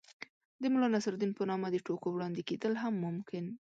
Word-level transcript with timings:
د 0.61 0.63
ملا 0.73 0.87
نصر 0.95 1.11
الدين 1.15 1.31
په 1.35 1.43
نامه 1.49 1.67
د 1.71 1.77
ټوکو 1.85 2.07
وړاندې 2.11 2.41
کېدل 2.49 2.73
هم 2.83 2.93
ممکن 3.05 3.45